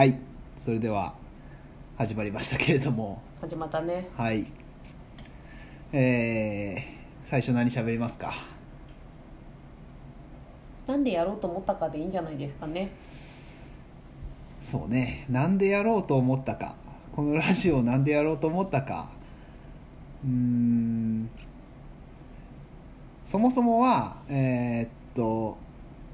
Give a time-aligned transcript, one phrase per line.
[0.00, 0.18] はい
[0.56, 1.12] それでは
[1.98, 3.20] 始まりましたけれども。
[3.38, 4.08] 始まったね。
[4.16, 4.46] はい。
[5.92, 8.32] えー、最初何喋りますか？
[10.86, 12.90] なんでやろうと思ったかでいいんじゃないですかね。
[14.62, 15.26] そうね。
[15.28, 16.76] なんでやろうと思ったか。
[17.14, 19.10] このラジオをなんでやろうと思ったか。
[20.24, 21.28] うーん。
[23.26, 25.58] そもそもはえーっと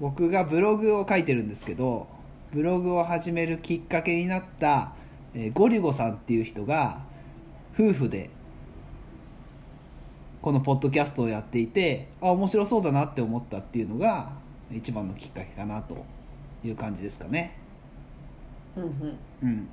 [0.00, 2.06] 僕がブログを書いてるんですけど
[2.52, 4.92] ブログを始めるきっかけになった、
[5.34, 7.00] えーゴリゴさんっていう人が
[7.74, 8.28] 夫婦で
[10.42, 14.32] このポッドキャストをやっていてあ面白そうだなって思ったっていうのが
[14.70, 16.04] 一番のきっかけかなと
[16.62, 17.56] いう感じですかね。
[18.76, 19.18] うんうん。
[19.42, 19.68] うん、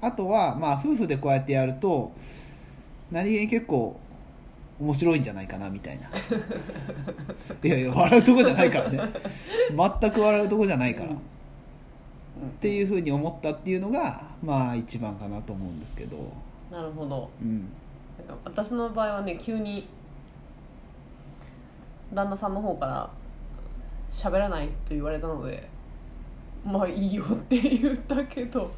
[0.00, 2.12] あとはまあ夫婦でこうやってやると
[3.10, 4.00] 何気に結構
[4.78, 6.08] 面白いんじゃないかなみたいな。
[7.62, 9.00] いやいや笑うとこじゃないからね
[9.70, 11.16] 全く笑うとこじゃないから、うん。
[11.16, 11.18] っ
[12.60, 16.16] ていうふうに思ったっていうのがまあ一番かなと思うんですけど、
[16.70, 17.30] なるほど。
[17.40, 17.68] うん、
[18.44, 19.88] 私の場合はね急に
[22.12, 23.10] 旦那さんの方から
[24.12, 25.68] 「喋らない」と言われたので
[26.64, 28.70] 「まあいいよ」って言ったけど。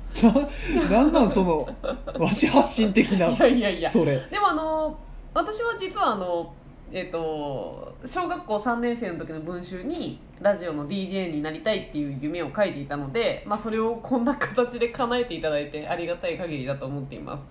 [0.88, 1.68] ななんなんその
[2.18, 3.90] わし発信的ないやいやいや。
[3.90, 4.20] それ。
[4.30, 4.96] でもあの
[5.34, 6.52] 私は実はあの
[6.90, 17.44] えっ、と小学校3年生の時の文集にラジオの DJ になりたいっていう夢を書いていたので、まあ、それをこんな形で叶えていただいてありがたい限りだと思っています。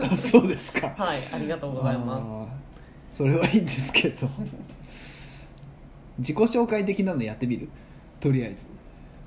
[0.00, 0.88] あ そうですか。
[0.96, 2.46] はいありがとうございまあー
[3.10, 4.28] それはいいんですけど。
[6.18, 7.68] 自己紹介的なのやってみる？
[8.20, 8.56] とりあえず。
[8.62, 8.66] す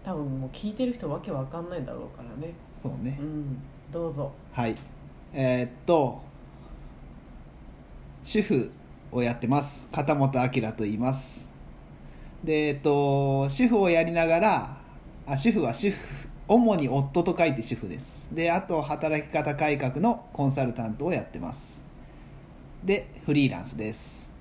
[0.03, 2.53] 多分もう聞いてる人わけわかんないだろうからね。
[2.81, 3.17] そうね。
[3.19, 3.57] うん
[3.91, 4.31] どうぞ。
[4.51, 4.75] はい。
[5.33, 6.21] えーっと
[8.23, 8.71] 主婦
[9.11, 9.87] をやってます。
[9.91, 11.53] 片本明と言います。
[12.43, 14.77] でえっと主婦をやりながら
[15.27, 15.97] あ主婦は主婦
[16.47, 18.29] 主に夫と書いて主婦です。
[18.33, 21.85] であと働き方改革のコンサルタントをやってます。
[22.83, 24.33] でフリーランスです。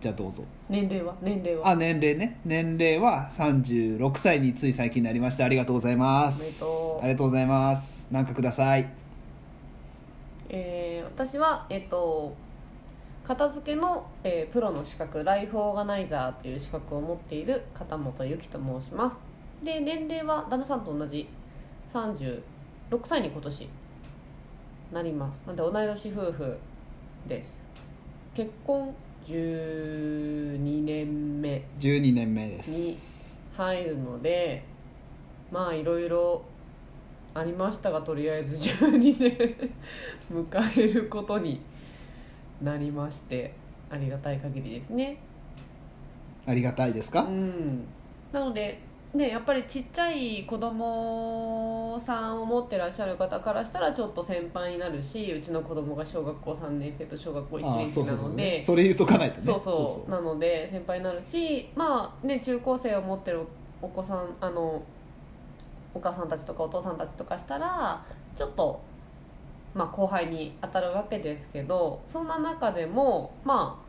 [0.00, 0.44] じゃあどうぞ。
[0.68, 1.14] 年齢は？
[1.20, 1.68] 年齢は？
[1.68, 2.40] あ年齢ね。
[2.44, 5.44] 年齢は36歳につい最近なりました。
[5.44, 6.64] ありがとうございます。
[7.02, 8.06] ありがとうございます。
[8.10, 8.88] なんかください。
[10.48, 12.34] えー私はえっ、と
[13.24, 19.20] 片付けの、えープロの資格ライフオーガナイザーという資格を持っている片本由紀と申します。
[19.62, 21.28] で年齢は旦那さんと同じ。
[21.92, 22.40] 36
[23.02, 23.68] 歳に今年
[24.92, 25.40] なります。
[25.46, 26.56] なんで同い年夫婦
[27.28, 27.58] です。
[28.34, 28.94] 結婚
[29.26, 31.64] 12年目。
[31.80, 33.36] 12年目です。
[33.56, 34.62] 入るので
[35.50, 36.42] まあいろいろ
[37.34, 39.70] ありましたがとりあえず12年
[40.32, 41.60] 迎えることに
[42.62, 43.54] なりまして
[43.90, 45.18] ありがたい限りですね。
[46.46, 47.84] ありがたいですうか、ん。
[48.32, 48.80] なので
[49.14, 58.64] ねやっぱりちっちゃい子供さんを持ってらっしゃる方からしたらちょっと先輩になるしうちの子供が小学校3年生と小学校1ああ年生なので。
[58.64, 59.46] それ言うとかないとね。
[59.46, 60.10] そうそう。
[60.10, 63.40] なので先輩になるしまあね中高生を持ってる
[63.82, 64.82] お子さんあの
[65.92, 68.04] お母さんたちとかお父さんたちとかしたら
[68.36, 68.80] ちょっと、
[69.74, 73.80] まあ、後輩に当たるわけですけどそんな中でもま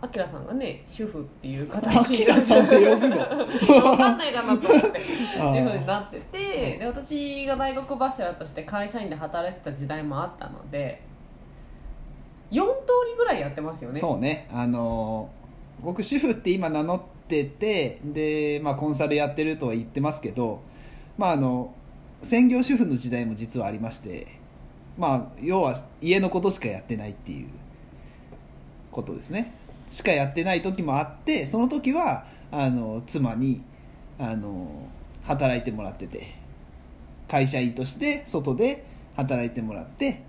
[0.00, 3.16] ああきらさんがね主婦っていうあ形きらさんって呼ぶの？
[3.16, 4.98] 分かんないかなと思って
[5.38, 11.02] 主婦になっててで私が大黒柱として会社員で働いてた時代もあったので
[12.50, 12.66] 4通
[13.10, 13.98] りぐらいやってますよね。
[14.00, 14.48] そうね。
[14.52, 15.42] あのー
[15.84, 20.60] 僕主婦って今名乗っててで、まあ、コンサルやってるとは言ってますけど
[21.18, 21.74] まああの
[22.22, 24.26] 専業主婦の時代も実はありまして
[24.98, 27.48] まあ要は家のことしかやってないっていう
[28.90, 29.54] ことですね。
[29.88, 33.62] しかやってない時もあってその時はあの妻に
[34.18, 34.88] あの
[35.24, 36.34] 働いてもらってて
[37.28, 38.84] 会社員として外で
[39.16, 40.22] 働いてもらって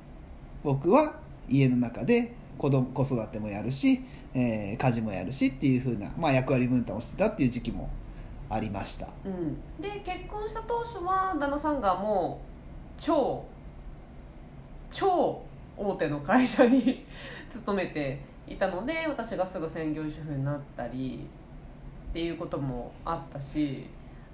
[0.63, 1.15] 僕は
[1.49, 4.01] 家の中で子供子育てもやるし、
[4.33, 7.89] えー家事もやるしっていう風な、まあ、役割分担をしてたっていう時期も
[8.49, 9.07] ありました。
[9.25, 12.41] うん、で結婚した当初は旦那さんがも
[12.97, 13.45] う超
[14.91, 15.41] 超
[15.77, 17.05] 大手の会社に
[17.51, 21.27] 勤めていたので私がすぐ専業主婦になったり
[22.09, 23.87] っていうこともあったし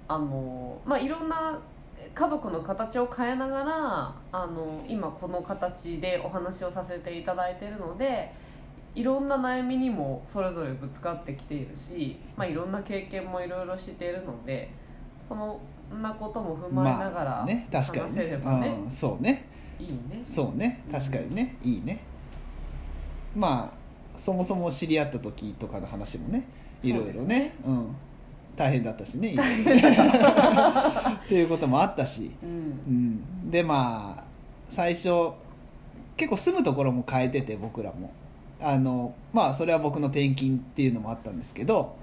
[0.06, 1.58] あの、まあ、いろんな
[2.14, 8.32] 家族の形を変えながらあの今この形でお話をさせていただいているので
[8.94, 14.70] いろんな悩みにもそれぞれぶつかってきているし、まあ、いろんな経験もいろいろしているので
[15.28, 15.60] その
[15.94, 18.22] んなことも踏まえながらね確か話にね。
[18.22, 19.44] せればねうん、そうね。
[19.78, 20.22] いいね。
[20.24, 20.84] そうね。
[20.92, 22.00] 確かにね、いいね。
[23.34, 26.46] まあそもそも知り合った時とかの話もね
[26.82, 27.54] いろいろね。
[27.64, 27.96] うん。
[28.56, 32.48] 大変だったしねっていうこともあったし、うん。
[32.50, 32.52] う
[33.46, 34.24] ん、でまあ
[34.66, 35.30] 最初
[36.16, 38.12] 結構住むところも変えてて僕らも
[38.62, 41.96] あのまあそれは僕の転勤っていうのもあったんですけど、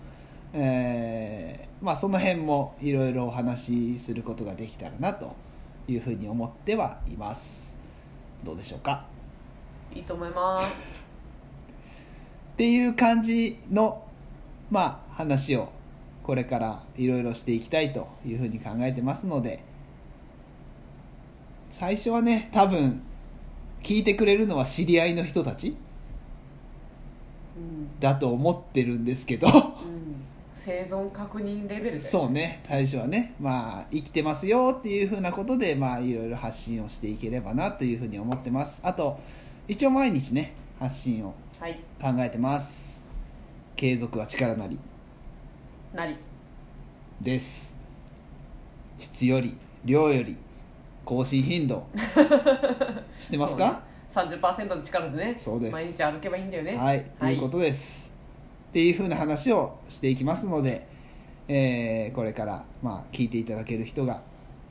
[0.54, 5.36] えーまあその辺もいろいろお話しすることができたらなと
[5.88, 7.78] いうふうに思ってはいます。
[8.44, 9.06] どうでしょうか？
[9.94, 10.74] いいと思います。
[10.74, 14.04] っていう感じの
[14.72, 15.70] まあ話を
[16.24, 19.64] これからいろいろしていきたいというふうに考えてますので
[21.70, 23.04] 最初はね多分
[23.84, 25.78] 聞いてくれるのは知り合いの人たちうん、
[28.00, 29.48] だと思ってるんですけど。
[29.48, 29.54] うん、
[30.56, 32.00] 生存確認レベルで。
[32.02, 32.62] そうね。
[32.66, 33.34] 最初はね。
[33.40, 38.80] まあ生きてますよっていうふうなことでまあいろいろ発信をしていければなというふうに思ってます。
[38.84, 39.20] あと
[39.68, 41.80] 一応毎日ね発信をはい。
[42.02, 43.08] 考えてます。
[43.76, 44.80] 継続は力なり。
[45.94, 46.16] なり。
[47.22, 47.76] です。
[49.00, 49.56] 質より
[49.86, 50.36] 量より
[51.06, 51.88] 更新頻度。
[53.18, 53.82] 知ってますか？
[54.14, 55.74] 30%の力でねそうです。
[55.74, 56.76] 毎日歩けばいいんだよね。
[56.76, 58.12] はい、ということです。
[58.70, 60.88] っていうふうな話をしていきますので、
[61.48, 64.22] えーこれからまあ聞いていただける人が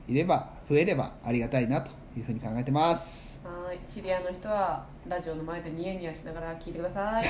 [0.07, 3.41] いれば増えればありがたいなというふうに考えてます。
[3.43, 3.79] はい。
[3.87, 7.25] 知り合いの人はラジオの前でニヤニヤしながら聞いてください、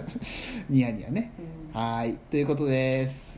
[0.70, 1.32] ニヤニヤね。
[1.74, 1.80] うん。
[1.80, 2.14] はい。
[2.30, 3.33] ということです